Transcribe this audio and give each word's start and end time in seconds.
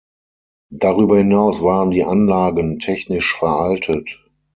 Darüber 0.73 1.19
hinaus 1.19 1.61
waren 1.61 1.91
die 1.91 2.03
Anlagen 2.03 2.79
technisch 2.79 3.35
veraltet. 3.37 4.19